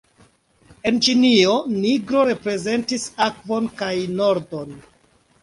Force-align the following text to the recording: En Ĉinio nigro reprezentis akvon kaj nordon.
En 0.91 0.95
Ĉinio 1.07 1.51
nigro 1.73 2.23
reprezentis 2.31 3.07
akvon 3.27 3.71
kaj 3.83 3.93
nordon. 4.17 4.75